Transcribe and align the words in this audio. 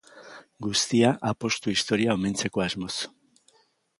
Guztia 0.67 1.11
apostu 1.33 1.73
historia 1.75 2.17
omentzeko 2.21 2.65
asmoz. 2.65 2.93